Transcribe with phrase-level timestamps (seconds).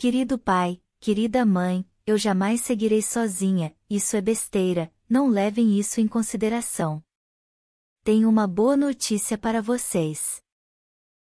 [0.00, 6.08] Querido pai, querida mãe, eu jamais seguirei sozinha, isso é besteira, não levem isso em
[6.08, 7.04] consideração.
[8.02, 10.42] Tenho uma boa notícia para vocês.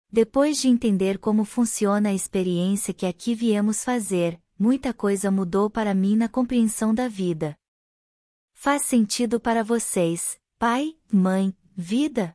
[0.10, 5.94] Depois de entender como funciona a experiência que aqui viemos fazer, muita coisa mudou para
[5.94, 7.58] mim na compreensão da vida.
[8.54, 12.34] Faz sentido para vocês, pai, mãe, vida?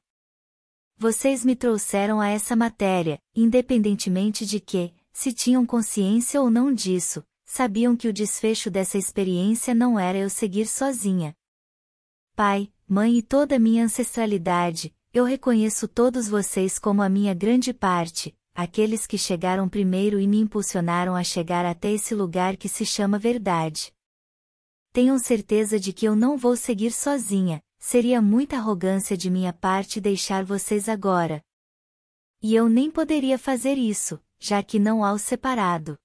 [0.99, 7.25] Vocês me trouxeram a essa matéria, independentemente de que, se tinham consciência ou não disso,
[7.43, 11.35] sabiam que o desfecho dessa experiência não era eu seguir sozinha.
[12.35, 17.73] Pai, mãe e toda a minha ancestralidade, eu reconheço todos vocês como a minha grande
[17.73, 22.85] parte, aqueles que chegaram primeiro e me impulsionaram a chegar até esse lugar que se
[22.85, 23.97] chama verdade
[24.93, 30.01] tenham certeza de que eu não vou seguir sozinha, seria muita arrogância de minha parte
[30.01, 31.43] deixar vocês agora.
[32.43, 35.97] E eu nem poderia fazer isso, já que não há o separado.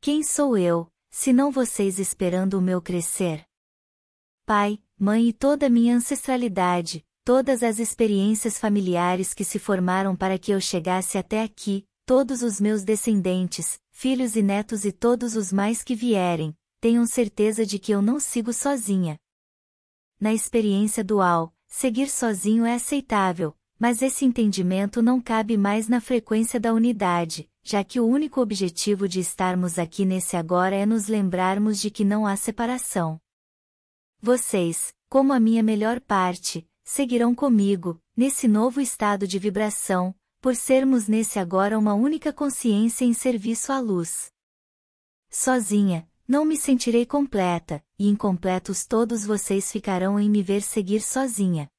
[0.00, 3.44] Quem sou eu, se não vocês esperando o meu crescer?
[4.46, 10.38] Pai, mãe e toda a minha ancestralidade, todas as experiências familiares que se formaram para
[10.38, 15.52] que eu chegasse até aqui, todos os meus descendentes, filhos e netos e todos os
[15.52, 19.18] mais que vierem, tenham certeza de que eu não sigo sozinha.
[20.18, 26.60] Na experiência dual, seguir sozinho é aceitável, mas esse entendimento não cabe mais na frequência
[26.60, 31.80] da unidade, já que o único objetivo de estarmos aqui nesse agora é nos lembrarmos
[31.80, 33.18] de que não há separação.
[34.20, 41.08] Vocês, como a minha melhor parte, seguirão comigo, nesse novo estado de vibração, por sermos
[41.08, 44.30] nesse agora uma única consciência em serviço à luz.
[45.30, 51.70] Sozinha, não me sentirei completa, e incompletos todos vocês ficarão em me ver seguir sozinha.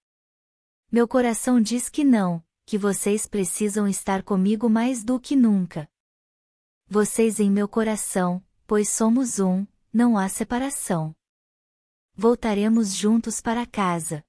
[0.94, 5.90] Meu coração diz que não, que vocês precisam estar comigo mais do que nunca.
[6.86, 11.16] Vocês em meu coração, pois somos um, não há separação.
[12.14, 14.22] Voltaremos juntos para casa.